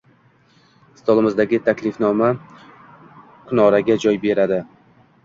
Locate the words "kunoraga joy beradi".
3.51-4.59